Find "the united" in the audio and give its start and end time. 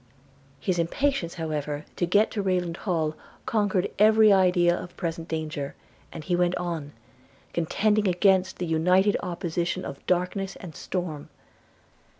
8.57-9.15